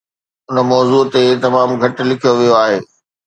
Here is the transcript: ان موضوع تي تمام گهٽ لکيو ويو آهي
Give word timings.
ان 0.49 0.57
موضوع 0.71 1.03
تي 1.13 1.23
تمام 1.45 1.69
گهٽ 1.81 1.95
لکيو 2.09 2.31
ويو 2.37 2.55
آهي 2.63 2.77